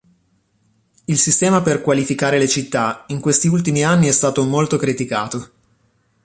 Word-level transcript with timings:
Il 1.05 1.19
sistema 1.19 1.61
per 1.61 1.81
qualificare 1.83 2.39
le 2.39 2.47
città 2.47 3.03
in 3.09 3.19
questi 3.19 3.45
ultimi 3.47 3.83
anni 3.83 4.07
è 4.07 4.11
stato 4.11 4.43
molto 4.45 4.77
criticato. 4.77 5.51